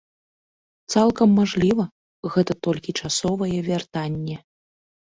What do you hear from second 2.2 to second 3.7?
гэта толькі часовае